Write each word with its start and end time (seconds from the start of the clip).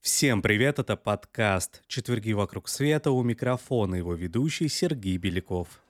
Всем 0.00 0.40
привет, 0.40 0.78
это 0.78 0.96
подкаст 0.96 1.82
«Четверги 1.86 2.32
вокруг 2.32 2.68
света» 2.68 3.10
у 3.10 3.22
микрофона 3.22 3.96
его 3.96 4.14
ведущий 4.14 4.68
Сергей 4.68 5.18
Беляков. 5.18 5.82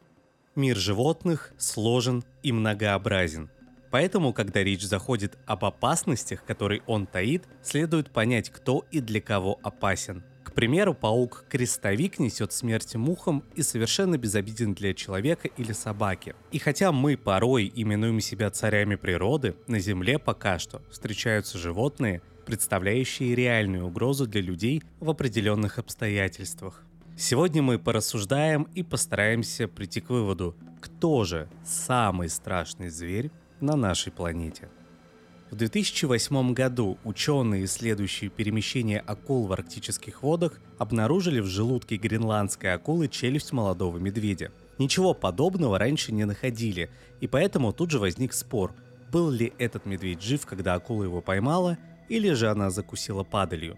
Мир 0.56 0.76
животных 0.76 1.52
сложен 1.58 2.24
и 2.42 2.50
многообразен. 2.50 3.50
Поэтому, 3.92 4.32
когда 4.32 4.64
речь 4.64 4.82
заходит 4.82 5.38
об 5.46 5.64
опасностях, 5.64 6.44
которые 6.44 6.82
он 6.88 7.06
таит, 7.06 7.44
следует 7.62 8.10
понять, 8.10 8.50
кто 8.50 8.84
и 8.90 8.98
для 8.98 9.20
кого 9.20 9.60
опасен. 9.62 10.24
К 10.44 10.52
примеру, 10.52 10.94
паук-крестовик 10.94 12.18
несет 12.18 12.52
смерть 12.52 12.94
мухам 12.94 13.42
и 13.54 13.62
совершенно 13.62 14.18
безобиден 14.18 14.74
для 14.74 14.94
человека 14.94 15.48
или 15.48 15.72
собаки. 15.72 16.34
И 16.50 16.58
хотя 16.58 16.92
мы 16.92 17.16
порой 17.16 17.72
именуем 17.74 18.20
себя 18.20 18.50
царями 18.50 18.96
природы, 18.96 19.54
на 19.66 19.78
Земле 19.78 20.18
пока 20.18 20.58
что 20.58 20.82
встречаются 20.90 21.58
животные– 21.58 22.22
представляющие 22.44 23.34
реальную 23.34 23.86
угрозу 23.86 24.26
для 24.26 24.40
людей 24.40 24.82
в 25.00 25.10
определенных 25.10 25.78
обстоятельствах. 25.78 26.82
Сегодня 27.16 27.62
мы 27.62 27.78
порассуждаем 27.78 28.64
и 28.74 28.82
постараемся 28.82 29.68
прийти 29.68 30.00
к 30.00 30.10
выводу, 30.10 30.56
кто 30.80 31.24
же 31.24 31.48
самый 31.64 32.28
страшный 32.28 32.88
зверь 32.88 33.30
на 33.60 33.76
нашей 33.76 34.12
планете. 34.12 34.68
В 35.52 35.54
2008 35.54 36.54
году 36.54 36.96
ученые, 37.04 37.66
исследующие 37.66 38.30
перемещение 38.30 39.00
акул 39.00 39.46
в 39.46 39.52
арктических 39.52 40.22
водах, 40.22 40.58
обнаружили 40.78 41.40
в 41.40 41.46
желудке 41.46 41.96
гренландской 41.96 42.72
акулы 42.72 43.06
челюсть 43.06 43.52
молодого 43.52 43.98
медведя. 43.98 44.50
Ничего 44.78 45.12
подобного 45.12 45.78
раньше 45.78 46.10
не 46.10 46.24
находили, 46.24 46.88
и 47.20 47.26
поэтому 47.26 47.74
тут 47.74 47.90
же 47.90 47.98
возник 47.98 48.32
спор, 48.32 48.72
был 49.12 49.28
ли 49.28 49.52
этот 49.58 49.84
медведь 49.84 50.22
жив, 50.22 50.46
когда 50.46 50.72
акула 50.72 51.02
его 51.02 51.20
поймала, 51.20 51.76
или 52.08 52.30
же 52.30 52.48
она 52.48 52.70
закусила 52.70 53.22
падалью. 53.22 53.76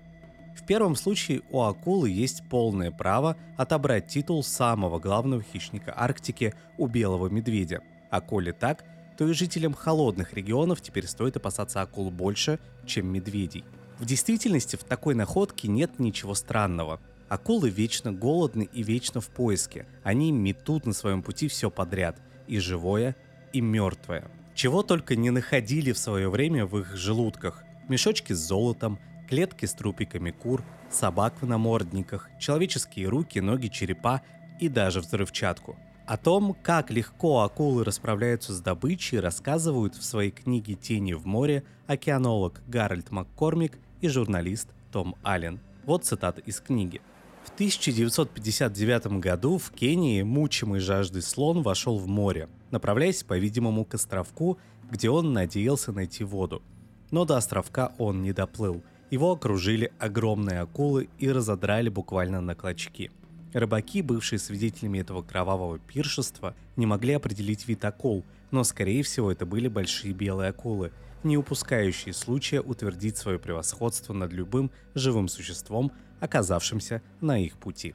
В 0.56 0.64
первом 0.64 0.95
случае 0.95 1.42
у 1.50 1.62
акулы 1.62 2.08
есть 2.08 2.48
полное 2.48 2.92
право 2.92 3.36
отобрать 3.56 4.06
титул 4.06 4.45
самого 4.45 5.00
главного 5.00 5.42
хищника 5.42 5.92
Арктики 5.97 6.55
у 6.78 6.86
белого 6.86 7.27
медведя. 7.27 7.80
А 8.12 8.20
коли 8.20 8.52
так, 8.52 8.84
то 9.17 9.29
и 9.29 9.33
жителям 9.33 9.75
холодных 9.75 10.33
регионов 10.33 10.81
теперь 10.81 11.07
стоит 11.07 11.37
опасаться 11.37 11.81
акул 11.83 12.11
больше, 12.11 12.59
чем 12.87 13.07
медведей. 13.07 13.65
В 13.98 14.05
действительности 14.05 14.77
в 14.77 14.84
такой 14.84 15.15
находке 15.15 15.69
нет 15.69 15.98
ничего 15.98 16.34
странного. 16.34 17.01
Акулы 17.29 17.70
вечно 17.70 18.12
голодны 18.12 18.69
и 18.73 18.83
вечно 18.83 19.20
в 19.20 19.29
поиске. 19.29 19.87
Они 20.03 20.33
метут 20.33 20.87
на 20.87 20.92
своем 20.92 21.23
пути 21.23 21.48
все 21.48 21.70
подряд, 21.70 22.20
и 22.47 22.59
живое, 22.59 23.17
и 23.53 23.61
мертвое. 23.61 24.31
Чего 24.55 24.83
только 24.83 25.17
не 25.17 25.31
находили 25.31 25.92
в 25.92 25.98
свое 25.98 26.29
время 26.29 26.67
в 26.67 26.79
их 26.79 26.97
желудках 26.97 27.65
мешочки 27.89 28.33
с 28.33 28.39
золотом, 28.39 28.98
клетки 29.29 29.67
с 29.67 29.73
трупиками 29.73 30.31
кур, 30.31 30.62
собак 30.91 31.35
в 31.41 31.47
намордниках, 31.47 32.29
человеческие 32.39 33.09
руки, 33.09 33.41
ноги, 33.41 33.69
черепа 33.69 34.23
и 34.61 34.69
даже 34.69 35.01
взрывчатку. 35.01 35.77
О 36.06 36.16
том, 36.16 36.55
как 36.62 36.91
легко 36.91 37.41
акулы 37.41 37.84
расправляются 37.84 38.52
с 38.52 38.60
добычей, 38.60 39.20
рассказывают 39.20 39.94
в 39.94 40.05
своей 40.05 40.30
книге 40.30 40.74
«Тени 40.74 41.14
в 41.14 41.27
море» 41.27 41.64
океанолог 41.86 42.61
Гарольд 42.66 43.11
Маккормик 43.11 43.78
и 44.00 44.08
журналист 44.08 44.69
Том 44.92 45.16
Аллен. 45.22 45.61
Вот 45.84 46.05
цитата 46.05 46.41
из 46.42 46.61
книги. 46.61 47.00
В 47.44 47.55
1959 47.55 49.19
году 49.19 49.58
в 49.58 49.70
Кении 49.70 50.22
мучимый 50.22 50.80
жаждой 50.80 51.22
слон 51.22 51.62
вошел 51.62 51.98
в 51.98 52.06
море, 52.06 52.48
направляясь, 52.70 53.22
по-видимому, 53.22 53.84
к 53.84 53.95
островку, 53.95 54.58
где 54.90 55.11
он 55.11 55.33
надеялся 55.33 55.92
найти 55.92 56.24
воду– 56.24 56.62
но 57.14 57.24
до 57.24 57.36
островка 57.36 57.92
он 57.98 58.23
не 58.23 58.33
доплыл. 58.33 58.83
Его 59.08 59.30
окружили 59.30 59.92
огромные 60.00 60.58
акулы 60.58 61.08
и 61.18 61.30
разодрали 61.30 61.89
буквально 61.89 62.40
на 62.40 62.56
клочки. 62.56 63.12
Рыбаки, 63.55 64.03
бывшие 64.03 64.39
свидетелями 64.39 64.98
этого 64.98 65.23
кровавого 65.23 65.79
пиршества, 65.79 66.55
не 66.77 66.85
могли 66.85 67.15
определить 67.15 67.67
вид 67.67 67.85
акул, 67.85 68.25
но 68.51 68.65
скорее 68.65 69.03
всего 69.03 69.33
это 69.33 69.47
были 69.47 69.69
большие 69.69 70.13
белые 70.13 70.51
акулы, 70.51 70.92
не 71.23 71.39
упускающие 71.39 72.13
случая 72.13 72.61
утвердить 72.61 73.17
свое 73.17 73.39
превосходство 73.39 74.13
над 74.13 74.33
любым 74.33 74.70
живым 74.95 75.29
существом, 75.29 75.92
оказавшимся 76.20 77.01
на 77.23 77.39
их 77.39 77.57
пути. 77.57 77.95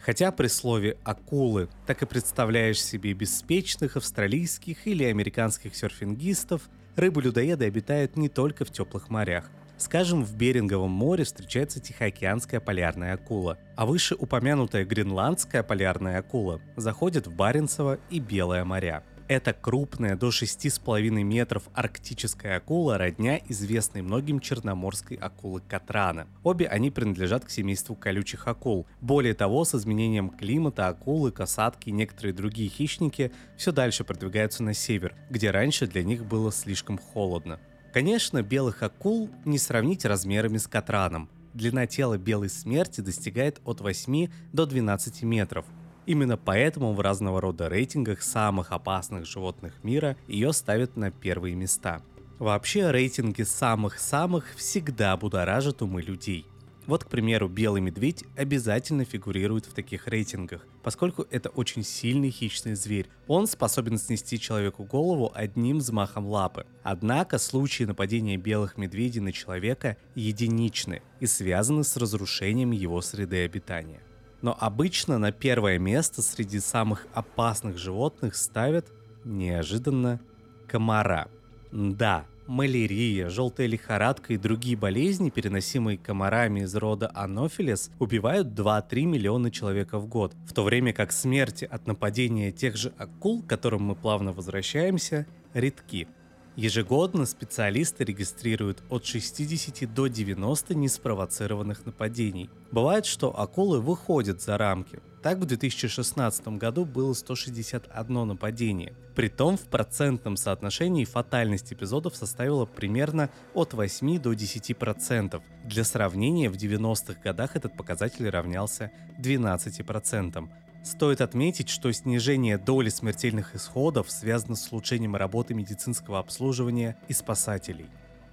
Хотя 0.00 0.30
при 0.32 0.48
слове 0.48 0.98
«акулы» 1.04 1.68
так 1.86 2.02
и 2.02 2.06
представляешь 2.06 2.82
себе 2.82 3.14
беспечных 3.14 3.96
австралийских 3.96 4.86
или 4.86 5.04
американских 5.04 5.74
серфингистов, 5.74 6.68
Рыбы-людоеды 6.98 7.64
обитают 7.64 8.16
не 8.16 8.28
только 8.28 8.64
в 8.64 8.72
теплых 8.72 9.08
морях. 9.08 9.48
Скажем, 9.78 10.24
в 10.24 10.34
Беринговом 10.34 10.90
море 10.90 11.22
встречается 11.22 11.78
Тихоокеанская 11.78 12.58
полярная 12.58 13.14
акула, 13.14 13.58
а 13.76 13.86
выше 13.86 14.16
упомянутая 14.16 14.84
Гренландская 14.84 15.62
полярная 15.62 16.18
акула 16.18 16.60
заходит 16.74 17.28
в 17.28 17.32
Баренцево 17.32 18.00
и 18.10 18.18
Белое 18.18 18.64
моря. 18.64 19.04
Это 19.28 19.52
крупная 19.52 20.16
до 20.16 20.30
6,5 20.30 21.10
метров 21.22 21.68
арктическая 21.74 22.56
акула, 22.56 22.98
родня 22.98 23.38
известной 23.48 24.02
многим 24.02 24.40
черноморской 24.40 25.16
акулы 25.16 25.60
Катрана. 25.60 26.26
Обе 26.42 26.66
они 26.66 26.90
принадлежат 26.90 27.44
к 27.44 27.50
семейству 27.50 27.94
колючих 27.94 28.48
акул. 28.48 28.86
Более 29.00 29.34
того, 29.34 29.64
с 29.64 29.74
изменением 29.74 30.30
климата 30.30 30.88
акулы, 30.88 31.30
касатки 31.30 31.90
и 31.90 31.92
некоторые 31.92 32.32
другие 32.32 32.68
хищники 32.68 33.30
все 33.56 33.70
дальше 33.70 34.02
продвигаются 34.02 34.64
на 34.64 34.74
север, 34.74 35.14
где 35.30 35.50
раньше 35.52 35.86
для 35.86 36.02
них 36.02 36.24
было 36.24 36.50
слишком 36.50 36.98
холодно. 36.98 37.60
Конечно, 37.98 38.44
белых 38.44 38.84
акул 38.84 39.28
не 39.44 39.58
сравнить 39.58 40.04
размерами 40.04 40.58
с 40.58 40.68
Катраном. 40.68 41.28
Длина 41.52 41.88
тела 41.88 42.16
белой 42.16 42.48
смерти 42.48 43.00
достигает 43.00 43.60
от 43.64 43.80
8 43.80 44.30
до 44.52 44.66
12 44.66 45.24
метров, 45.24 45.64
Именно 46.06 46.36
поэтому 46.36 46.92
в 46.92 47.00
разного 47.00 47.40
рода 47.40 47.68
рейтингах 47.68 48.22
самых 48.22 48.70
опасных 48.70 49.26
животных 49.26 49.82
мира 49.82 50.16
ее 50.28 50.52
ставят 50.52 50.96
на 50.96 51.10
первые 51.10 51.56
места. 51.56 52.00
Вообще 52.38 52.92
рейтинги 52.92 53.42
самых-самых 53.42 54.54
всегда 54.54 55.16
будоражат 55.16 55.82
умы 55.82 56.00
людей. 56.00 56.46
Вот, 56.88 57.04
к 57.04 57.08
примеру, 57.08 57.48
белый 57.48 57.82
медведь 57.82 58.24
обязательно 58.34 59.04
фигурирует 59.04 59.66
в 59.66 59.74
таких 59.74 60.08
рейтингах, 60.08 60.66
поскольку 60.82 61.26
это 61.30 61.50
очень 61.50 61.84
сильный 61.84 62.30
хищный 62.30 62.74
зверь. 62.74 63.10
Он 63.26 63.46
способен 63.46 63.98
снести 63.98 64.40
человеку 64.40 64.84
голову 64.84 65.30
одним 65.34 65.78
взмахом 65.78 66.26
лапы. 66.26 66.64
Однако 66.82 67.36
случаи 67.36 67.84
нападения 67.84 68.38
белых 68.38 68.78
медведей 68.78 69.20
на 69.20 69.32
человека 69.32 69.98
единичны 70.14 71.02
и 71.20 71.26
связаны 71.26 71.84
с 71.84 71.94
разрушением 71.98 72.70
его 72.70 73.02
среды 73.02 73.44
обитания. 73.44 74.00
Но 74.40 74.56
обычно 74.58 75.18
на 75.18 75.30
первое 75.30 75.78
место 75.78 76.22
среди 76.22 76.58
самых 76.58 77.06
опасных 77.12 77.76
животных 77.76 78.34
ставят 78.34 78.86
неожиданно 79.24 80.20
комара. 80.66 81.28
Да, 81.70 82.24
малярия, 82.48 83.28
желтая 83.28 83.66
лихорадка 83.66 84.32
и 84.32 84.38
другие 84.38 84.76
болезни, 84.76 85.30
переносимые 85.30 85.98
комарами 85.98 86.60
из 86.60 86.74
рода 86.74 87.10
Анофилес, 87.14 87.90
убивают 87.98 88.48
2-3 88.48 89.04
миллиона 89.04 89.50
человек 89.50 89.92
в 89.92 90.06
год, 90.08 90.34
в 90.46 90.52
то 90.52 90.64
время 90.64 90.92
как 90.92 91.12
смерти 91.12 91.68
от 91.70 91.86
нападения 91.86 92.50
тех 92.50 92.76
же 92.76 92.92
акул, 92.98 93.42
к 93.42 93.46
которым 93.46 93.82
мы 93.82 93.94
плавно 93.94 94.32
возвращаемся, 94.32 95.26
редки. 95.54 96.08
Ежегодно 96.56 97.24
специалисты 97.24 98.02
регистрируют 98.02 98.82
от 98.90 99.04
60 99.04 99.94
до 99.94 100.08
90 100.08 100.74
неспровоцированных 100.74 101.86
нападений. 101.86 102.50
Бывает, 102.72 103.06
что 103.06 103.38
акулы 103.38 103.80
выходят 103.80 104.42
за 104.42 104.58
рамки. 104.58 104.98
Так 105.28 105.36
в 105.40 105.44
2016 105.44 106.48
году 106.56 106.86
было 106.86 107.12
161 107.12 108.28
нападение. 108.28 108.94
Притом 109.14 109.58
в 109.58 109.64
процентном 109.64 110.38
соотношении 110.38 111.04
фатальность 111.04 111.70
эпизодов 111.70 112.16
составила 112.16 112.64
примерно 112.64 113.28
от 113.52 113.74
8 113.74 114.22
до 114.22 114.32
10%. 114.32 115.42
Для 115.66 115.84
сравнения, 115.84 116.48
в 116.48 116.54
90-х 116.54 117.20
годах 117.22 117.56
этот 117.56 117.76
показатель 117.76 118.26
равнялся 118.30 118.90
12%. 119.20 120.48
Стоит 120.82 121.20
отметить, 121.20 121.68
что 121.68 121.92
снижение 121.92 122.56
доли 122.56 122.88
смертельных 122.88 123.54
исходов 123.54 124.10
связано 124.10 124.56
с 124.56 124.72
улучшением 124.72 125.14
работы 125.14 125.52
медицинского 125.52 126.20
обслуживания 126.20 126.96
и 127.08 127.12
спасателей. 127.12 127.90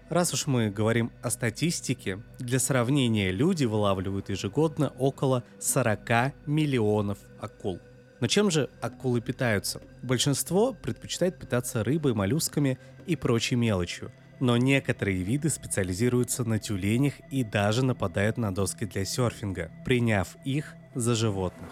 Раз 0.10 0.36
уж 0.36 0.46
мы 0.46 0.69
говорим 0.69 1.12
о 1.24 1.31
статистике, 1.31 2.19
для 2.38 2.60
сравнения 2.60 3.31
люди 3.31 3.66
вылавливают 3.66 4.30
ежегодно 4.30 4.90
около 5.00 5.44
40 5.60 6.36
миллионов 6.46 7.18
акул. 7.40 7.80
Но 8.19 8.28
чем 8.28 8.52
же 8.52 8.69
акулы 8.81 9.19
питаются? 9.19 9.81
Большинство 10.04 10.74
предпочитает 10.74 11.40
питаться 11.40 11.84
рыбой, 11.84 12.13
моллюсками 12.13 12.78
и 13.07 13.16
прочей 13.16 13.56
мелочью. 13.56 14.12
Но 14.40 14.57
некоторые 14.57 15.24
виды 15.24 15.50
специализируются 15.50 16.44
на 16.44 16.60
тюленях 16.60 17.13
и 17.31 17.44
даже 17.44 17.84
нападают 17.84 18.38
на 18.38 18.54
доски 18.54 18.86
для 18.86 19.06
серфинга, 19.06 19.72
приняв 19.86 20.38
их 20.46 20.75
за 20.94 21.16
животных. 21.16 21.72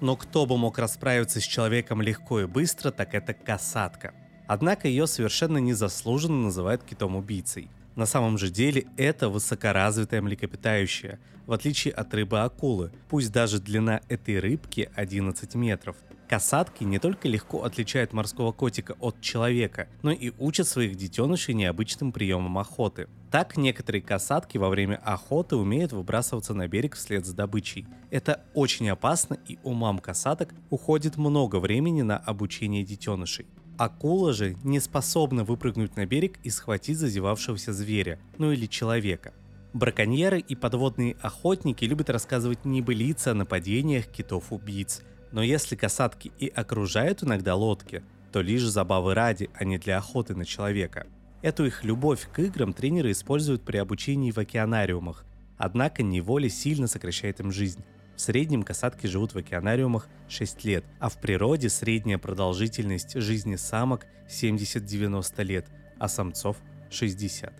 Но 0.00 0.16
кто 0.16 0.46
бы 0.46 0.56
мог 0.56 0.78
расправиться 0.78 1.40
с 1.40 1.44
человеком 1.44 2.00
легко 2.00 2.40
и 2.40 2.46
быстро, 2.46 2.90
так 2.90 3.14
это 3.14 3.34
касатка. 3.34 4.14
Однако 4.46 4.88
ее 4.88 5.06
совершенно 5.06 5.58
незаслуженно 5.58 6.42
называют 6.44 6.82
китом-убийцей. 6.82 7.68
На 7.96 8.04
самом 8.06 8.36
же 8.36 8.50
деле 8.50 8.86
это 8.96 9.28
высокоразвитое 9.28 10.20
млекопитающее, 10.20 11.18
в 11.46 11.52
отличие 11.52 11.94
от 11.94 12.12
рыбы-акулы, 12.12 12.92
пусть 13.08 13.32
даже 13.32 13.58
длина 13.58 14.02
этой 14.08 14.38
рыбки 14.38 14.90
11 14.94 15.54
метров. 15.54 15.96
Касатки 16.28 16.82
не 16.82 16.98
только 16.98 17.28
легко 17.28 17.62
отличают 17.62 18.12
морского 18.12 18.50
котика 18.50 18.96
от 18.98 19.20
человека, 19.20 19.88
но 20.02 20.10
и 20.10 20.32
учат 20.38 20.66
своих 20.66 20.96
детенышей 20.96 21.54
необычным 21.54 22.10
приемам 22.10 22.58
охоты. 22.58 23.08
Так 23.30 23.56
некоторые 23.56 24.02
касатки 24.02 24.58
во 24.58 24.68
время 24.68 24.96
охоты 25.04 25.54
умеют 25.54 25.92
выбрасываться 25.92 26.52
на 26.52 26.66
берег 26.66 26.96
вслед 26.96 27.24
за 27.24 27.34
добычей. 27.34 27.86
Это 28.10 28.44
очень 28.54 28.90
опасно 28.90 29.38
и 29.46 29.58
у 29.62 29.72
мам 29.72 30.00
касаток 30.00 30.52
уходит 30.68 31.16
много 31.16 31.60
времени 31.60 32.02
на 32.02 32.18
обучение 32.18 32.84
детенышей. 32.84 33.46
Акула 33.78 34.32
же 34.32 34.56
не 34.64 34.80
способна 34.80 35.44
выпрыгнуть 35.44 35.96
на 35.96 36.06
берег 36.06 36.38
и 36.42 36.50
схватить 36.50 36.98
зазевавшегося 36.98 37.72
зверя, 37.74 38.18
ну 38.38 38.50
или 38.52 38.66
человека. 38.66 39.34
Браконьеры 39.74 40.40
и 40.40 40.54
подводные 40.54 41.16
охотники 41.20 41.84
любят 41.84 42.08
рассказывать 42.08 42.64
небылицы 42.64 43.28
о 43.28 43.34
нападениях 43.34 44.06
китов-убийц. 44.06 45.02
Но 45.32 45.42
если 45.42 45.76
касатки 45.76 46.32
и 46.38 46.48
окружают 46.48 47.22
иногда 47.22 47.54
лодки, 47.54 48.02
то 48.32 48.40
лишь 48.40 48.62
забавы 48.62 49.12
ради, 49.12 49.50
а 49.52 49.64
не 49.64 49.76
для 49.76 49.98
охоты 49.98 50.34
на 50.34 50.46
человека. 50.46 51.06
Эту 51.42 51.66
их 51.66 51.84
любовь 51.84 52.26
к 52.32 52.38
играм 52.38 52.72
тренеры 52.72 53.10
используют 53.10 53.62
при 53.62 53.76
обучении 53.76 54.30
в 54.30 54.38
океанариумах, 54.38 55.26
однако 55.58 56.02
неволя 56.02 56.48
сильно 56.48 56.86
сокращает 56.86 57.40
им 57.40 57.52
жизнь. 57.52 57.84
В 58.16 58.20
среднем 58.20 58.62
касатки 58.62 59.06
живут 59.06 59.34
в 59.34 59.38
океанариумах 59.38 60.08
6 60.28 60.64
лет, 60.64 60.84
а 60.98 61.10
в 61.10 61.20
природе 61.20 61.68
средняя 61.68 62.16
продолжительность 62.16 63.20
жизни 63.20 63.56
самок 63.56 64.06
70-90 64.30 65.44
лет, 65.44 65.66
а 65.98 66.08
самцов 66.08 66.56
60. 66.90 67.52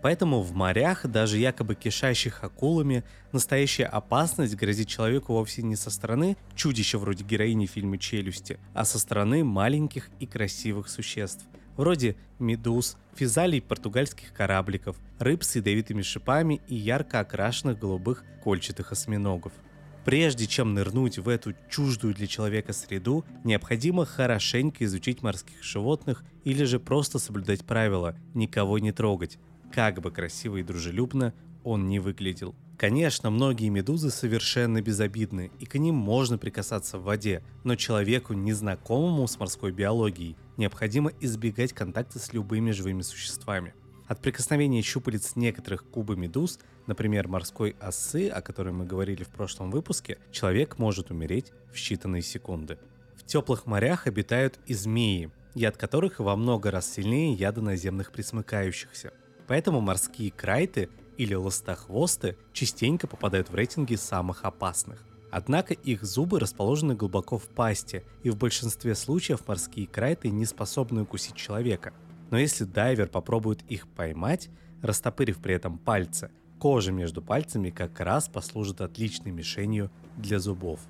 Поэтому 0.00 0.40
в 0.40 0.54
морях, 0.54 1.04
даже 1.06 1.36
якобы 1.36 1.74
кишащих 1.74 2.42
акулами, 2.42 3.04
настоящая 3.32 3.84
опасность 3.84 4.56
грозит 4.56 4.88
человеку 4.88 5.34
вовсе 5.34 5.62
не 5.62 5.76
со 5.76 5.90
стороны 5.90 6.38
чудища 6.54 6.96
вроде 6.98 7.24
героини 7.24 7.66
фильма 7.66 7.98
«Челюсти», 7.98 8.58
а 8.72 8.86
со 8.86 8.98
стороны 8.98 9.44
маленьких 9.44 10.08
и 10.20 10.26
красивых 10.26 10.88
существ, 10.88 11.44
вроде 11.76 12.16
медуз, 12.38 12.96
физалий 13.14 13.60
португальских 13.60 14.32
корабликов, 14.32 14.96
рыб 15.18 15.42
с 15.42 15.56
ядовитыми 15.56 16.00
шипами 16.00 16.62
и 16.66 16.76
ярко 16.76 17.20
окрашенных 17.20 17.78
голубых 17.78 18.24
кольчатых 18.42 18.92
осьминогов– 18.92 19.52
Прежде 20.08 20.46
чем 20.46 20.72
нырнуть 20.72 21.18
в 21.18 21.28
эту 21.28 21.52
чуждую 21.68 22.14
для 22.14 22.26
человека 22.26 22.72
среду, 22.72 23.26
необходимо 23.44 24.06
хорошенько 24.06 24.86
изучить 24.86 25.22
морских 25.22 25.62
животных 25.62 26.24
или 26.44 26.64
же 26.64 26.80
просто 26.80 27.18
соблюдать 27.18 27.62
правила 27.66 28.16
«никого 28.32 28.78
не 28.78 28.90
трогать», 28.90 29.38
как 29.70 30.00
бы 30.00 30.10
красиво 30.10 30.56
и 30.56 30.62
дружелюбно 30.62 31.34
он 31.62 31.90
не 31.90 31.98
выглядел. 31.98 32.54
Конечно, 32.78 33.28
многие 33.28 33.68
медузы 33.68 34.08
совершенно 34.08 34.80
безобидны, 34.80 35.50
и 35.60 35.66
к 35.66 35.74
ним 35.74 35.96
можно 35.96 36.38
прикасаться 36.38 36.96
в 36.96 37.02
воде, 37.02 37.44
но 37.62 37.76
человеку, 37.76 38.32
незнакомому 38.32 39.28
с 39.28 39.38
морской 39.38 39.72
биологией, 39.72 40.38
необходимо 40.56 41.12
избегать 41.20 41.74
контакта 41.74 42.18
с 42.18 42.32
любыми 42.32 42.70
живыми 42.70 43.02
существами. 43.02 43.74
От 44.06 44.22
прикосновения 44.22 44.80
щупалец 44.80 45.36
некоторых 45.36 45.84
кубомедуз, 45.84 46.60
например, 46.88 47.28
морской 47.28 47.76
осы, 47.80 48.28
о 48.28 48.42
которой 48.42 48.72
мы 48.72 48.84
говорили 48.84 49.22
в 49.22 49.28
прошлом 49.28 49.70
выпуске, 49.70 50.18
человек 50.32 50.78
может 50.78 51.12
умереть 51.12 51.52
в 51.72 51.76
считанные 51.76 52.22
секунды. 52.22 52.78
В 53.14 53.24
теплых 53.24 53.66
морях 53.66 54.08
обитают 54.08 54.58
и 54.66 54.74
змеи, 54.74 55.30
яд 55.54 55.76
которых 55.76 56.18
во 56.18 56.34
много 56.34 56.72
раз 56.72 56.90
сильнее 56.90 57.34
яда 57.34 57.60
наземных 57.60 58.10
присмыкающихся. 58.10 59.12
Поэтому 59.46 59.80
морские 59.80 60.32
крайты 60.32 60.88
или 61.16 61.34
ластохвосты 61.34 62.36
частенько 62.52 63.06
попадают 63.06 63.50
в 63.50 63.54
рейтинги 63.54 63.94
самых 63.94 64.44
опасных. 64.44 65.04
Однако 65.30 65.74
их 65.74 66.02
зубы 66.02 66.40
расположены 66.40 66.94
глубоко 66.94 67.38
в 67.38 67.48
пасти, 67.48 68.02
и 68.22 68.30
в 68.30 68.36
большинстве 68.36 68.94
случаев 68.94 69.46
морские 69.46 69.86
крайты 69.86 70.30
не 70.30 70.46
способны 70.46 71.02
укусить 71.02 71.36
человека– 71.36 71.92
но 72.30 72.38
если 72.38 72.64
дайвер 72.64 73.08
попробует 73.08 73.62
их 73.68 73.88
поймать, 73.88 74.50
растопырив 74.82 75.40
при 75.40 75.54
этом 75.54 75.78
пальцы, 75.78 76.30
кожа 76.58 76.92
между 76.92 77.22
пальцами 77.22 77.70
как 77.70 78.00
раз 78.00 78.28
послужит 78.28 78.80
отличной 78.80 79.32
мишенью 79.32 79.90
для 80.16 80.38
зубов. 80.38 80.80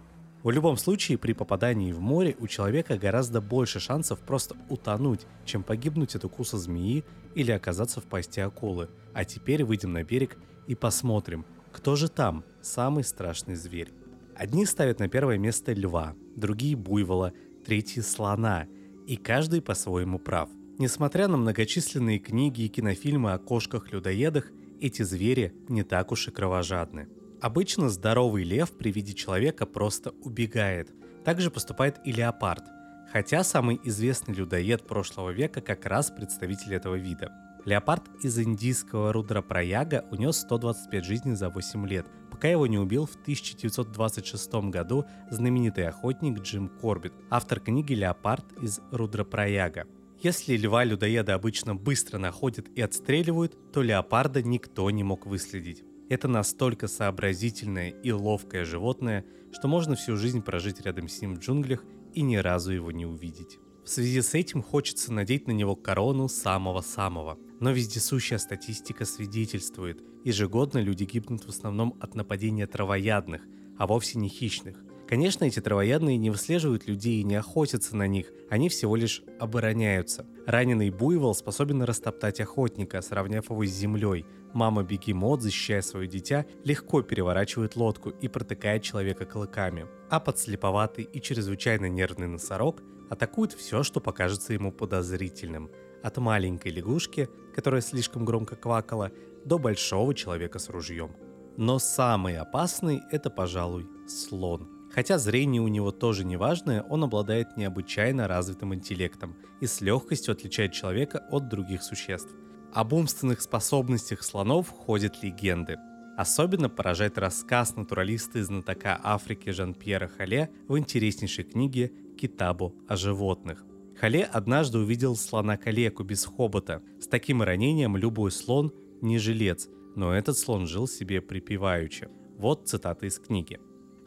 В 0.43 0.51
любом 0.51 0.77
случае, 0.77 1.19
при 1.19 1.33
попадании 1.33 1.93
в 1.93 2.01
море 2.01 2.37
у 2.39 2.47
человека 2.47 2.97
гораздо 2.97 3.41
больше 3.41 3.81
шансов 3.81 4.21
просто 4.21 4.57
утонуть, 4.69 5.27
чем 5.45 5.63
погибнуть 5.63 6.15
от 6.15 6.25
укуса 6.25 6.59
змеи 6.59 7.05
или 7.35 7.51
оказаться 7.51 8.01
в 8.01 8.05
пасти 8.05 8.41
акулы. 8.41 8.89
А 9.15 9.25
теперь 9.25 9.65
выйдем 9.65 9.93
на 9.93 10.05
берег 10.05 10.39
и 10.69 10.75
посмотрим, 10.75 11.45
кто 11.73 11.97
же 11.97 12.09
там 12.09 12.45
самый 12.63 13.05
страшный 13.05 13.57
зверь. 13.57 13.93
Одни 14.37 14.65
ставят 14.65 15.01
на 15.01 15.09
первое 15.09 15.39
место 15.39 15.73
льва, 15.73 16.15
другие 16.37 16.77
буйвола, 16.77 17.33
третьи 17.65 18.01
слона, 18.01 18.67
и 19.09 19.17
каждый 19.17 19.61
по-своему 19.61 20.21
прав. 20.21 20.49
Несмотря 20.79 21.27
на 21.27 21.37
многочисленные 21.37 22.21
книги 22.21 22.63
и 22.63 22.69
кинофильмы 22.69 23.33
о 23.33 23.39
кошках-людоедах, 23.39 24.53
эти 24.81 25.03
звери 25.03 25.55
не 25.69 25.83
так 25.83 26.13
уж 26.13 26.29
и 26.29 26.31
кровожадны. 26.31 27.09
Обычно 27.41 27.89
здоровый 27.89 28.43
лев 28.43 28.73
при 28.73 28.91
виде 28.91 29.15
человека 29.15 29.67
просто 29.67 30.11
убегает. 30.23 30.91
Также 31.25 31.51
поступает 31.51 32.01
и 32.05 32.13
леопард, 32.13 32.65
хотя 33.13 33.45
самый 33.45 33.81
известный 33.85 34.35
людоед 34.35 34.87
прошлого 34.87 35.31
века 35.31 35.61
как 35.61 35.87
раз 35.87 36.11
представитель 36.11 36.75
этого 36.75 36.97
вида. 36.97 37.33
Леопард 37.65 38.05
из 38.23 38.39
индийского 38.39 39.13
Рудрапраяга 39.13 40.07
унес 40.11 40.39
125 40.39 41.05
жизней 41.05 41.35
за 41.35 41.51
8 41.51 41.87
лет, 41.87 42.07
пока 42.31 42.49
его 42.49 42.67
не 42.67 42.79
убил 42.79 43.07
в 43.07 43.15
1926 43.17 44.55
году 44.71 45.05
знаменитый 45.31 45.87
охотник 45.87 46.41
Джим 46.41 46.69
Корбит, 46.69 47.13
автор 47.31 47.61
книги 47.61 47.93
«Леопард 47.93 48.45
из 48.63 48.81
Рудрапраяга». 48.91 49.87
Если 50.21 50.57
льва-людоеда 50.57 51.35
обычно 51.35 51.77
быстро 51.77 52.19
находят 52.19 52.67
и 52.75 52.81
отстреливают, 52.81 53.57
то 53.73 53.83
леопарда 53.83 54.43
никто 54.43 54.91
не 54.91 55.05
мог 55.05 55.27
выследить. 55.27 55.85
Это 56.09 56.27
настолько 56.27 56.89
сообразительное 56.89 57.91
и 57.91 58.11
ловкое 58.11 58.65
животное, 58.65 59.25
что 59.53 59.69
можно 59.69 59.95
всю 59.95 60.17
жизнь 60.17 60.43
прожить 60.43 60.81
рядом 60.81 61.09
с 61.09 61.21
ним 61.21 61.37
в 61.37 61.39
джунглях 61.39 61.85
и 62.15 62.23
ни 62.23 62.37
разу 62.37 62.73
его 62.73 62.91
не 62.91 63.07
увидеть. 63.07 63.59
В 63.85 63.89
связи 63.89 64.21
с 64.21 64.35
этим 64.35 64.61
хочется 64.61 65.13
надеть 65.13 65.47
на 65.47 65.53
него 65.53 65.77
корону 65.77 66.29
самого-самого. 66.29 67.39
Но 67.61 67.71
вездесущая 67.71 68.39
статистика 68.39 69.05
свидетельствует, 69.05 70.03
ежегодно 70.25 70.79
люди 70.79 71.05
гибнут 71.05 71.45
в 71.45 71.49
основном 71.49 71.97
от 72.01 72.15
нападения 72.15 72.67
травоядных, 72.67 73.43
а 73.79 73.87
вовсе 73.87 74.19
не 74.19 74.29
хищных. 74.29 74.83
Конечно, 75.09 75.47
эти 75.47 75.61
травоядные 75.61 76.19
не 76.19 76.29
выслеживают 76.29 76.87
людей 76.87 77.23
и 77.23 77.25
не 77.25 77.37
охотятся 77.37 77.97
на 77.97 78.07
них, 78.07 78.31
они 78.51 78.69
всего 78.69 78.95
лишь 78.95 79.23
обороняются. 79.41 80.27
Раненый 80.47 80.91
буйвол 80.91 81.35
способен 81.35 81.83
растоптать 81.83 82.41
охотника, 82.41 83.01
сравняв 83.01 83.49
его 83.49 83.65
с 83.65 83.71
землей. 83.71 84.27
Мама 84.53 84.83
бегемот, 84.83 85.41
защищая 85.41 85.81
свое 85.81 86.07
дитя, 86.07 86.45
легко 86.63 87.01
переворачивает 87.01 87.75
лодку 87.75 88.11
и 88.11 88.29
протыкает 88.29 88.83
человека 88.83 89.25
клыками. 89.25 89.87
А 90.11 90.21
подслеповатый 90.21 91.05
и 91.05 91.21
чрезвычайно 91.23 91.89
нервный 91.89 92.29
носорог 92.29 92.83
атакует 93.09 93.53
все, 93.53 93.83
что 93.83 94.01
покажется 94.01 94.53
ему 94.53 94.73
подозрительным. 94.73 95.71
От 96.03 96.19
маленькой 96.19 96.73
лягушки, 96.73 97.31
которая 97.55 97.81
слишком 97.81 98.27
громко 98.27 98.57
квакала, 98.57 99.11
до 99.47 99.59
большого 99.59 100.15
человека 100.15 100.59
с 100.59 100.69
ружьем. 100.69 101.13
Но 101.57 101.79
самый 101.79 102.37
опасный– 102.37 103.01
это, 103.11 103.31
пожалуй, 103.31 103.87
слон– 104.07 104.69
Хотя 104.91 105.19
зрение 105.19 105.63
у 105.63 105.69
него 105.69 105.91
тоже 105.91 106.25
неважное, 106.25 106.83
он 106.83 107.05
обладает 107.05 107.57
необычайно 107.57 108.27
развитым 108.27 108.75
интеллектом 108.75 109.37
и 109.61 109.67
с 109.67 109.81
легкостью 109.81 110.33
отличает 110.33 110.73
человека 110.73 111.27
от 111.31 111.49
других 111.49 111.83
существ. 111.83 112.35
Об 112.73 112.93
умственных 112.93 113.41
способностях 113.41 114.23
слонов 114.23 114.69
ходят 114.69 115.23
легенды. 115.23 115.77
Особенно 116.17 116.69
поражает 116.69 117.17
рассказ 117.17 117.77
натуралиста 117.77 118.41
и 118.41 118.43
знатока 118.43 118.99
Африки 119.03 119.51
Жан-Пьера 119.51 120.09
Хале 120.09 120.51
в 120.67 120.77
интереснейшей 120.77 121.45
книге 121.45 121.93
«Китабу 122.19 122.75
о 122.89 122.97
животных». 122.97 123.65
Хале 124.01 124.25
однажды 124.25 124.79
увидел 124.79 125.17
слона-калеку 125.17 126.05
без 126.05 126.25
хобота. 126.25 126.83
С 127.01 127.09
таким 127.09 127.43
ранением 127.43 127.97
любой 127.97 128.31
слон 128.31 128.73
не 129.01 129.19
жилец, 129.19 129.69
но 129.97 130.13
этот 130.13 130.37
слон 130.37 130.67
жил 130.67 130.87
себе 130.87 131.21
припеваючи. 131.21 132.09
Вот 132.37 132.69
цитата 132.69 133.07
из 133.07 133.19
книги. 133.19 133.59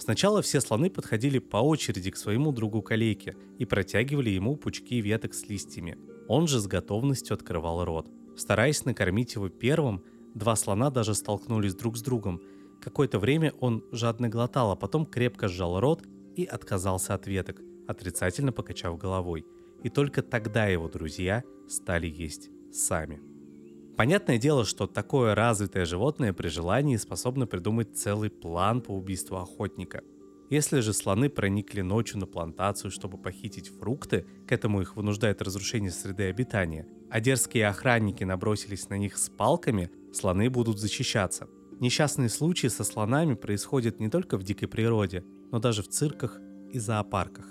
Сначала 0.01 0.41
все 0.41 0.61
слоны 0.61 0.89
подходили 0.89 1.37
по 1.37 1.57
очереди 1.57 2.09
к 2.09 2.17
своему 2.17 2.51
другу 2.51 2.81
калейке 2.81 3.35
и 3.59 3.65
протягивали 3.65 4.31
ему 4.31 4.55
пучки 4.55 4.99
веток 4.99 5.35
с 5.35 5.47
листьями. 5.47 5.95
Он 6.27 6.47
же 6.47 6.59
с 6.59 6.65
готовностью 6.65 7.35
открывал 7.35 7.85
рот. 7.85 8.07
Стараясь 8.35 8.83
накормить 8.83 9.35
его 9.35 9.47
первым, 9.49 10.03
два 10.33 10.55
слона 10.55 10.89
даже 10.89 11.13
столкнулись 11.13 11.75
друг 11.75 11.97
с 11.97 12.01
другом. 12.01 12.41
Какое-то 12.81 13.19
время 13.19 13.53
он 13.59 13.83
жадно 13.91 14.27
глотал, 14.27 14.71
а 14.71 14.75
потом 14.75 15.05
крепко 15.05 15.47
сжал 15.47 15.79
рот 15.79 16.01
и 16.35 16.45
отказался 16.45 17.13
от 17.13 17.27
веток, 17.27 17.61
отрицательно 17.87 18.51
покачав 18.51 18.97
головой. 18.97 19.45
И 19.83 19.89
только 19.89 20.23
тогда 20.23 20.65
его 20.65 20.89
друзья 20.89 21.43
стали 21.69 22.07
есть 22.07 22.49
сами. 22.73 23.30
Понятное 23.97 24.37
дело, 24.37 24.65
что 24.65 24.87
такое 24.87 25.35
развитое 25.35 25.85
животное 25.85 26.33
при 26.33 26.47
желании 26.47 26.95
способно 26.97 27.45
придумать 27.45 27.97
целый 27.97 28.29
план 28.29 28.81
по 28.81 28.91
убийству 28.91 29.37
охотника. 29.37 30.01
Если 30.49 30.79
же 30.79 30.91
слоны 30.93 31.29
проникли 31.29 31.81
ночью 31.81 32.19
на 32.19 32.25
плантацию, 32.25 32.91
чтобы 32.91 33.17
похитить 33.17 33.69
фрукты, 33.69 34.25
к 34.47 34.51
этому 34.51 34.81
их 34.81 34.95
вынуждает 34.95 35.41
разрушение 35.41 35.91
среды 35.91 36.23
обитания, 36.23 36.87
а 37.09 37.21
дерзкие 37.21 37.67
охранники 37.67 38.23
набросились 38.23 38.89
на 38.89 38.97
них 38.97 39.17
с 39.17 39.29
палками, 39.29 39.91
слоны 40.13 40.49
будут 40.49 40.79
защищаться. 40.79 41.47
Несчастные 41.79 42.29
случаи 42.29 42.67
со 42.67 42.83
слонами 42.83 43.33
происходят 43.33 43.99
не 43.99 44.09
только 44.09 44.37
в 44.37 44.43
дикой 44.43 44.67
природе, 44.67 45.23
но 45.51 45.59
даже 45.59 45.83
в 45.83 45.87
цирках 45.87 46.39
и 46.71 46.79
зоопарках. 46.79 47.45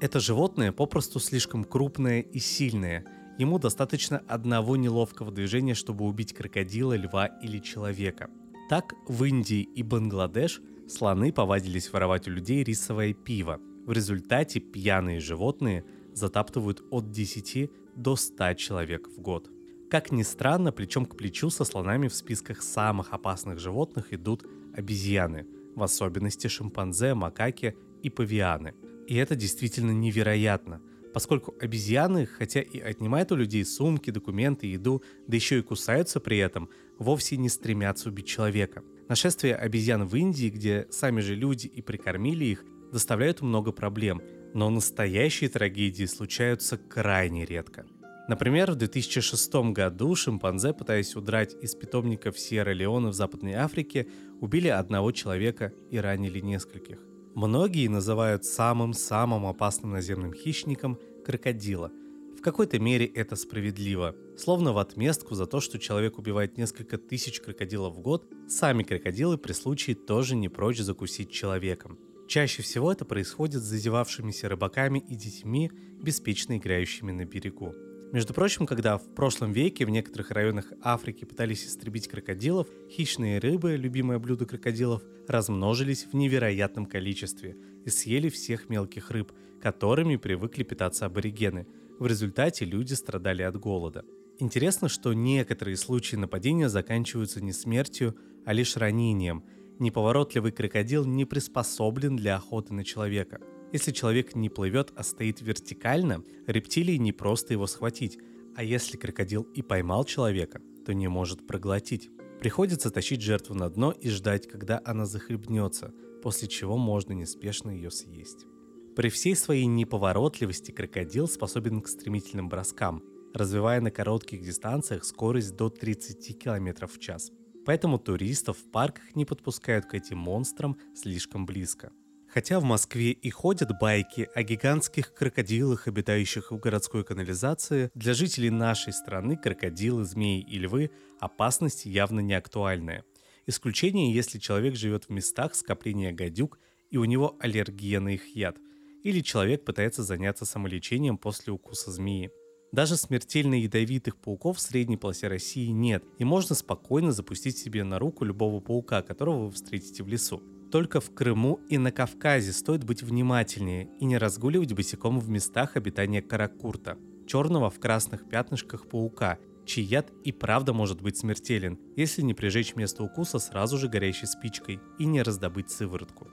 Это 0.00 0.20
животное 0.20 0.72
попросту 0.72 1.20
слишком 1.20 1.64
крупное 1.64 2.20
и 2.20 2.38
сильное– 2.38 3.04
Ему 3.42 3.58
достаточно 3.58 4.22
одного 4.28 4.76
неловкого 4.76 5.32
движения, 5.32 5.74
чтобы 5.74 6.04
убить 6.04 6.32
крокодила, 6.32 6.94
льва 6.96 7.26
или 7.26 7.58
человека. 7.58 8.30
Так 8.68 8.94
в 9.08 9.24
Индии 9.24 9.62
и 9.62 9.82
Бангладеш 9.82 10.60
слоны 10.88 11.32
повадились 11.32 11.92
воровать 11.92 12.28
у 12.28 12.30
людей 12.30 12.62
рисовое 12.62 13.14
пиво. 13.14 13.58
В 13.84 13.90
результате 13.90 14.60
пьяные 14.60 15.18
животные 15.18 15.84
затаптывают 16.14 16.84
от 16.92 17.10
10 17.10 17.68
до 17.96 18.14
100 18.14 18.54
человек 18.54 19.08
в 19.08 19.20
год. 19.20 19.50
Как 19.90 20.12
ни 20.12 20.22
странно, 20.22 20.70
плечом 20.70 21.04
к 21.04 21.16
плечу 21.16 21.50
со 21.50 21.64
слонами 21.64 22.06
в 22.06 22.14
списках 22.14 22.62
самых 22.62 23.12
опасных 23.12 23.58
животных 23.58 24.12
идут 24.12 24.44
обезьяны, 24.72 25.48
в 25.74 25.82
особенности 25.82 26.46
шимпанзе, 26.46 27.14
макаки 27.14 27.74
и 28.04 28.08
павианы. 28.08 28.74
И 29.08 29.16
это 29.16 29.34
действительно 29.34 29.90
невероятно– 29.90 30.80
поскольку 31.12 31.54
обезьяны, 31.60 32.26
хотя 32.26 32.60
и 32.60 32.80
отнимают 32.80 33.32
у 33.32 33.36
людей 33.36 33.64
сумки, 33.64 34.10
документы, 34.10 34.66
еду, 34.66 35.02
да 35.26 35.36
еще 35.36 35.58
и 35.58 35.62
кусаются 35.62 36.20
при 36.20 36.38
этом, 36.38 36.68
вовсе 36.98 37.36
не 37.36 37.48
стремятся 37.48 38.08
убить 38.08 38.26
человека. 38.26 38.82
Нашествие 39.08 39.56
обезьян 39.56 40.06
в 40.06 40.16
Индии, 40.16 40.48
где 40.48 40.86
сами 40.90 41.20
же 41.20 41.34
люди 41.34 41.66
и 41.66 41.82
прикормили 41.82 42.44
их, 42.44 42.64
доставляют 42.92 43.40
много 43.40 43.72
проблем, 43.72 44.22
но 44.54 44.70
настоящие 44.70 45.50
трагедии 45.50 46.04
случаются 46.04 46.76
крайне 46.76 47.44
редко. 47.44 47.86
Например, 48.28 48.70
в 48.70 48.76
2006 48.76 49.54
году 49.72 50.14
шимпанзе, 50.14 50.72
пытаясь 50.72 51.16
удрать 51.16 51.56
из 51.60 51.74
питомников 51.74 52.38
Сьерра-Леоне 52.38 53.08
в 53.08 53.14
Западной 53.14 53.54
Африке, 53.54 54.06
убили 54.40 54.68
одного 54.68 55.10
человека 55.10 55.72
и 55.90 55.98
ранили 55.98 56.40
нескольких. 56.40 57.11
Многие 57.34 57.88
называют 57.88 58.44
самым-самым 58.44 59.46
опасным 59.46 59.92
наземным 59.92 60.34
хищником 60.34 60.98
крокодила. 61.24 61.90
В 62.38 62.42
какой-то 62.42 62.78
мере 62.78 63.06
это 63.06 63.36
справедливо. 63.36 64.14
Словно 64.36 64.72
в 64.72 64.78
отместку 64.78 65.34
за 65.34 65.46
то, 65.46 65.60
что 65.60 65.78
человек 65.78 66.18
убивает 66.18 66.58
несколько 66.58 66.98
тысяч 66.98 67.40
крокодилов 67.40 67.94
в 67.94 68.00
год, 68.00 68.26
сами 68.48 68.82
крокодилы 68.82 69.38
при 69.38 69.52
случае 69.52 69.96
тоже 69.96 70.36
не 70.36 70.50
прочь 70.50 70.80
закусить 70.80 71.30
человеком. 71.30 71.98
Чаще 72.28 72.62
всего 72.62 72.92
это 72.92 73.04
происходит 73.04 73.62
с 73.62 73.66
зазевавшимися 73.66 74.48
рыбаками 74.48 74.98
и 74.98 75.14
детьми, 75.14 75.70
беспечно 76.02 76.58
играющими 76.58 77.12
на 77.12 77.24
берегу. 77.24 77.74
Между 78.12 78.34
прочим, 78.34 78.66
когда 78.66 78.98
в 78.98 79.14
прошлом 79.14 79.52
веке 79.52 79.86
в 79.86 79.90
некоторых 79.90 80.30
районах 80.32 80.70
Африки 80.82 81.24
пытались 81.24 81.66
истребить 81.66 82.08
крокодилов, 82.08 82.68
хищные 82.90 83.38
рыбы, 83.38 83.76
любимое 83.76 84.18
блюдо 84.18 84.44
крокодилов, 84.44 85.02
размножились 85.26 86.04
в 86.04 86.14
невероятном 86.14 86.84
количестве 86.84 87.56
и 87.86 87.88
съели 87.88 88.28
всех 88.28 88.68
мелких 88.68 89.10
рыб, 89.10 89.32
которыми 89.62 90.16
привыкли 90.16 90.62
питаться 90.62 91.06
аборигены. 91.06 91.66
В 91.98 92.06
результате 92.06 92.66
люди 92.66 92.92
страдали 92.92 93.40
от 93.40 93.58
голода. 93.58 94.04
Интересно, 94.38 94.90
что 94.90 95.14
некоторые 95.14 95.78
случаи 95.78 96.16
нападения 96.16 96.68
заканчиваются 96.68 97.40
не 97.42 97.52
смертью, 97.52 98.14
а 98.44 98.52
лишь 98.52 98.76
ранением. 98.76 99.42
Неповоротливый 99.78 100.52
крокодил 100.52 101.06
не 101.06 101.24
приспособлен 101.24 102.16
для 102.16 102.36
охоты 102.36 102.74
на 102.74 102.84
человека– 102.84 103.40
если 103.72 103.90
человек 103.90 104.34
не 104.34 104.50
плывет, 104.50 104.92
а 104.96 105.02
стоит 105.02 105.40
вертикально, 105.40 106.22
рептилии 106.46 106.96
не 106.96 107.12
просто 107.12 107.54
его 107.54 107.66
схватить, 107.66 108.18
а 108.54 108.62
если 108.62 108.98
крокодил 108.98 109.42
и 109.54 109.62
поймал 109.62 110.04
человека, 110.04 110.60
то 110.84 110.92
не 110.92 111.08
может 111.08 111.46
проглотить. 111.46 112.10
Приходится 112.40 112.90
тащить 112.90 113.22
жертву 113.22 113.54
на 113.54 113.70
дно 113.70 113.92
и 113.92 114.10
ждать, 114.10 114.46
когда 114.46 114.82
она 114.84 115.06
захлебнется, 115.06 115.94
после 116.22 116.48
чего 116.48 116.76
можно 116.76 117.12
неспешно 117.12 117.70
ее 117.70 117.90
съесть. 117.90 118.46
При 118.94 119.08
всей 119.08 119.34
своей 119.34 119.64
неповоротливости 119.64 120.70
крокодил 120.70 121.26
способен 121.26 121.80
к 121.80 121.88
стремительным 121.88 122.50
броскам, 122.50 123.02
развивая 123.32 123.80
на 123.80 123.90
коротких 123.90 124.42
дистанциях 124.42 125.04
скорость 125.04 125.56
до 125.56 125.70
30 125.70 126.38
км 126.38 126.86
в 126.86 126.98
час. 126.98 127.32
Поэтому 127.64 127.98
туристов 127.98 128.58
в 128.58 128.70
парках 128.70 129.14
не 129.14 129.24
подпускают 129.24 129.86
к 129.86 129.94
этим 129.94 130.18
монстрам 130.18 130.76
слишком 130.94 131.46
близко– 131.46 131.90
Хотя 132.32 132.60
в 132.60 132.64
Москве 132.64 133.10
и 133.10 133.28
ходят 133.28 133.78
байки 133.78 134.30
о 134.34 134.42
гигантских 134.42 135.12
крокодилах, 135.12 135.86
обитающих 135.86 136.50
в 136.50 136.58
городской 136.58 137.04
канализации, 137.04 137.90
для 137.94 138.14
жителей 138.14 138.48
нашей 138.48 138.94
страны 138.94 139.36
крокодилы, 139.36 140.04
змеи 140.04 140.40
и 140.40 140.58
львы 140.58 140.90
опасность 141.20 141.84
явно 141.84 142.20
не 142.20 142.32
актуальная. 142.32 143.04
Исключение, 143.46 144.14
если 144.14 144.38
человек 144.38 144.76
живет 144.76 145.04
в 145.04 145.10
местах 145.10 145.54
скопления 145.54 146.12
гадюк 146.12 146.58
и 146.90 146.96
у 146.96 147.04
него 147.04 147.36
аллергия 147.38 148.00
на 148.00 148.14
их 148.14 148.34
яд, 148.34 148.56
или 149.02 149.20
человек 149.20 149.64
пытается 149.66 150.02
заняться 150.02 150.46
самолечением 150.46 151.18
после 151.18 151.52
укуса 151.52 151.90
змеи. 151.90 152.30
Даже 152.70 152.96
смертельно 152.96 153.60
ядовитых 153.60 154.16
пауков 154.16 154.56
в 154.56 154.60
средней 154.60 154.96
полосе 154.96 155.28
России 155.28 155.66
нет, 155.66 156.02
и 156.18 156.24
можно 156.24 156.54
спокойно 156.54 157.12
запустить 157.12 157.58
себе 157.58 157.84
на 157.84 157.98
руку 157.98 158.24
любого 158.24 158.60
паука, 158.60 159.02
которого 159.02 159.46
вы 159.46 159.50
встретите 159.50 160.02
в 160.02 160.08
лесу. 160.08 160.42
Только 160.72 161.02
в 161.02 161.12
Крыму 161.12 161.60
и 161.68 161.76
на 161.76 161.92
Кавказе 161.92 162.50
стоит 162.50 162.82
быть 162.84 163.02
внимательнее 163.02 163.90
и 164.00 164.06
не 164.06 164.16
разгуливать 164.16 164.72
босиком 164.72 165.20
в 165.20 165.28
местах 165.28 165.76
обитания 165.76 166.22
каракурта, 166.22 166.96
черного 167.26 167.68
в 167.68 167.78
красных 167.78 168.26
пятнышках 168.26 168.88
паука, 168.88 169.36
чей 169.66 169.84
яд 169.84 170.10
и 170.24 170.32
правда 170.32 170.72
может 170.72 171.02
быть 171.02 171.18
смертелен, 171.18 171.78
если 171.94 172.22
не 172.22 172.32
прижечь 172.32 172.74
место 172.74 173.02
укуса 173.02 173.38
сразу 173.38 173.76
же 173.76 173.88
горящей 173.88 174.26
спичкой 174.26 174.80
и 174.98 175.04
не 175.04 175.20
раздобыть 175.20 175.70
сыворотку. 175.70 176.28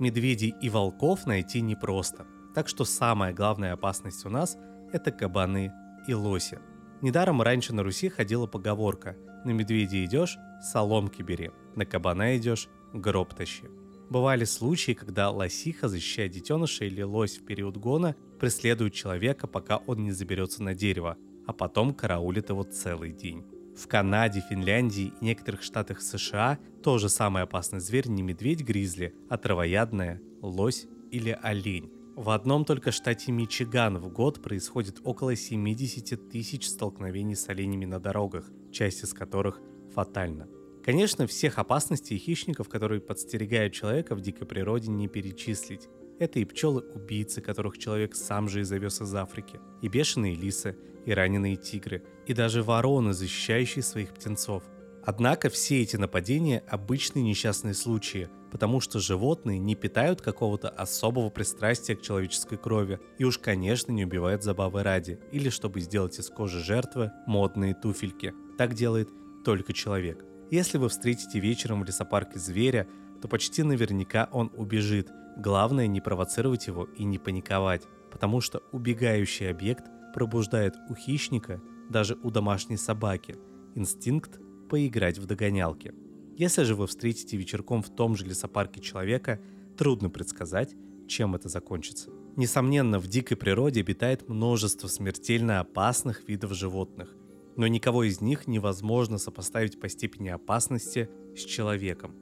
Медведей 0.00 0.52
и 0.60 0.68
волков 0.68 1.24
найти 1.24 1.60
непросто, 1.60 2.26
так 2.56 2.66
что 2.66 2.84
самая 2.84 3.32
главная 3.32 3.72
опасность 3.72 4.26
у 4.26 4.28
нас– 4.28 4.58
это 4.92 5.12
кабаны 5.12 5.72
и 6.08 6.12
лоси. 6.12 6.58
Недаром 7.02 7.40
раньше 7.40 7.72
на 7.72 7.84
Руси 7.84 8.08
ходила 8.08 8.48
поговорка 8.48 9.16
«На 9.44 9.50
медведя 9.50 10.04
идешь– 10.04 10.36
соломки 10.72 11.22
бери, 11.22 11.52
на 11.76 11.86
кабана 11.86 12.36
идешь 12.36 12.68
гроб 13.00 13.34
тащи. 13.34 13.64
Бывали 14.08 14.44
случаи, 14.44 14.92
когда 14.92 15.30
лосиха, 15.30 15.88
защищая 15.88 16.28
детеныша 16.28 16.84
или 16.84 17.02
лось 17.02 17.38
в 17.38 17.44
период 17.44 17.76
гона, 17.76 18.14
преследует 18.38 18.94
человека, 18.94 19.46
пока 19.46 19.78
он 19.78 20.04
не 20.04 20.12
заберется 20.12 20.62
на 20.62 20.74
дерево, 20.74 21.16
а 21.46 21.52
потом 21.52 21.92
караулит 21.92 22.50
его 22.50 22.62
целый 22.62 23.12
день. 23.12 23.44
В 23.76 23.88
Канаде, 23.88 24.42
Финляндии 24.48 25.12
и 25.20 25.24
некоторых 25.24 25.62
штатах 25.62 26.00
США 26.00 26.58
тоже 26.82 27.08
самый 27.08 27.42
опасный 27.42 27.80
зверь 27.80 28.08
не 28.08 28.22
медведь-гризли, 28.22 29.14
а 29.28 29.36
травоядная, 29.36 30.22
лось 30.40 30.86
или 31.10 31.38
олень. 31.42 31.90
В 32.14 32.30
одном 32.30 32.64
только 32.64 32.92
штате 32.92 33.32
Мичиган 33.32 33.98
в 33.98 34.08
год 34.08 34.42
происходит 34.42 35.00
около 35.04 35.36
70 35.36 36.30
тысяч 36.30 36.66
столкновений 36.66 37.36
с 37.36 37.48
оленями 37.50 37.84
на 37.84 38.00
дорогах, 38.00 38.50
часть 38.72 39.04
из 39.04 39.12
которых 39.12 39.60
фатальна. 39.94 40.48
Конечно, 40.86 41.26
всех 41.26 41.58
опасностей 41.58 42.14
и 42.14 42.20
хищников, 42.20 42.68
которые 42.68 43.00
подстерегают 43.00 43.74
человека 43.74 44.14
в 44.14 44.20
дикой 44.20 44.46
природе, 44.46 44.88
не 44.88 45.08
перечислить. 45.08 45.88
Это 46.20 46.38
и 46.38 46.44
пчелы-убийцы, 46.44 47.40
которых 47.40 47.76
человек 47.76 48.14
сам 48.14 48.48
же 48.48 48.60
и 48.60 48.62
завез 48.62 49.02
из 49.02 49.12
Африки, 49.16 49.58
и 49.82 49.88
бешеные 49.88 50.36
лисы, 50.36 50.76
и 51.04 51.10
раненые 51.10 51.56
тигры, 51.56 52.04
и 52.26 52.34
даже 52.34 52.62
вороны, 52.62 53.14
защищающие 53.14 53.82
своих 53.82 54.14
птенцов. 54.14 54.62
Однако 55.04 55.50
все 55.50 55.82
эти 55.82 55.96
нападения– 55.96 56.62
обычные 56.68 57.24
несчастные 57.24 57.74
случаи, 57.74 58.28
потому 58.52 58.78
что 58.78 59.00
животные 59.00 59.58
не 59.58 59.74
питают 59.74 60.22
какого-то 60.22 60.68
особого 60.68 61.30
пристрастия 61.30 61.96
к 61.96 62.02
человеческой 62.02 62.58
крови 62.58 63.00
и 63.18 63.24
уж, 63.24 63.38
конечно, 63.38 63.90
не 63.90 64.04
убивают 64.04 64.44
забавы 64.44 64.84
ради, 64.84 65.18
или 65.32 65.48
чтобы 65.48 65.80
сделать 65.80 66.16
из 66.20 66.30
кожи 66.30 66.60
жертвы 66.62 67.10
модные 67.26 67.74
туфельки. 67.74 68.32
Так 68.56 68.74
делает 68.74 69.08
только 69.44 69.72
человек– 69.72 70.24
если 70.50 70.78
вы 70.78 70.88
встретите 70.88 71.40
вечером 71.40 71.80
в 71.80 71.84
лесопарке 71.84 72.38
зверя, 72.38 72.86
то 73.20 73.28
почти 73.28 73.62
наверняка 73.62 74.28
он 74.32 74.50
убежит. 74.54 75.10
Главное 75.36 75.86
не 75.86 76.00
провоцировать 76.00 76.66
его 76.66 76.84
и 76.84 77.04
не 77.04 77.18
паниковать, 77.18 77.82
потому 78.10 78.40
что 78.40 78.62
убегающий 78.72 79.50
объект 79.50 79.84
пробуждает 80.14 80.74
у 80.88 80.94
хищника, 80.94 81.60
даже 81.90 82.16
у 82.22 82.30
домашней 82.30 82.76
собаки, 82.76 83.36
инстинкт 83.74 84.40
поиграть 84.68 85.18
в 85.18 85.26
догонялки. 85.26 85.92
Если 86.36 86.64
же 86.64 86.74
вы 86.74 86.86
встретите 86.86 87.36
вечерком 87.36 87.82
в 87.82 87.90
том 87.90 88.16
же 88.16 88.24
лесопарке 88.24 88.80
человека, 88.80 89.40
трудно 89.76 90.10
предсказать, 90.10 90.74
чем 91.06 91.34
это 91.34 91.48
закончится. 91.48 92.10
Несомненно, 92.36 92.98
в 92.98 93.06
дикой 93.06 93.36
природе 93.36 93.80
обитает 93.80 94.28
множество 94.28 94.88
смертельно 94.88 95.60
опасных 95.60 96.28
видов 96.28 96.52
животных, 96.52 97.14
но 97.56 97.66
никого 97.66 98.04
из 98.04 98.20
них 98.20 98.46
невозможно 98.46 99.18
сопоставить 99.18 99.80
по 99.80 99.88
степени 99.88 100.28
опасности 100.28 101.08
с 101.36 101.40
человеком. 101.40 102.14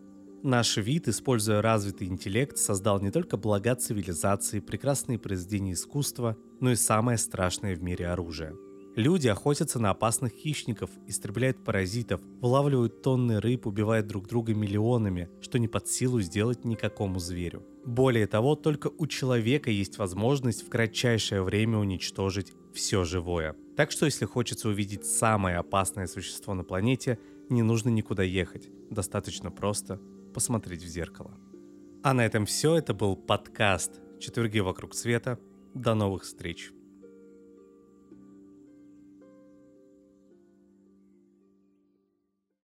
Наш 0.42 0.76
вид, 0.76 1.08
используя 1.08 1.62
развитый 1.62 2.06
интеллект, 2.06 2.58
создал 2.58 3.00
не 3.00 3.10
только 3.10 3.38
блага 3.38 3.74
цивилизации, 3.74 4.60
прекрасные 4.60 5.18
произведения 5.18 5.72
искусства, 5.72 6.36
но 6.60 6.72
и 6.72 6.76
самое 6.76 7.16
страшное 7.16 7.74
в 7.74 7.82
мире 7.82 8.08
оружие. 8.08 8.54
Люди 8.94 9.26
охотятся 9.26 9.80
на 9.80 9.90
опасных 9.90 10.32
хищников, 10.34 10.90
истребляют 11.08 11.64
паразитов, 11.64 12.20
вылавливают 12.40 13.02
тонны 13.02 13.40
рыб, 13.40 13.66
убивают 13.66 14.06
друг 14.06 14.28
друга 14.28 14.54
миллионами, 14.54 15.30
что 15.40 15.58
не 15.58 15.66
под 15.66 15.88
силу 15.88 16.20
сделать 16.20 16.64
никакому 16.64 17.18
зверю. 17.18 17.64
Более 17.84 18.26
того, 18.28 18.54
только 18.54 18.90
у 18.96 19.06
человека 19.06 19.70
есть 19.70 19.98
возможность 19.98 20.64
в 20.64 20.68
кратчайшее 20.68 21.42
время 21.42 21.78
уничтожить 21.78 22.52
все 22.72 23.02
живое. 23.02 23.56
Так 23.76 23.90
что 23.90 24.06
если 24.06 24.24
хочется 24.24 24.68
увидеть 24.68 25.04
самое 25.04 25.56
опасное 25.56 26.06
существо 26.06 26.54
на 26.54 26.64
планете, 26.64 27.18
не 27.48 27.62
нужно 27.62 27.88
никуда 27.88 28.22
ехать. 28.22 28.68
Достаточно 28.90 29.50
просто 29.50 30.00
посмотреть 30.32 30.82
в 30.82 30.88
зеркало. 30.88 31.32
А 32.02 32.12
на 32.12 32.24
этом 32.24 32.46
все. 32.46 32.76
Это 32.76 32.94
был 32.94 33.16
подкаст 33.16 34.00
«Четверги 34.20 34.60
вокруг 34.60 34.94
света». 34.94 35.38
До 35.74 35.94
новых 35.94 36.22
встреч! 36.22 36.70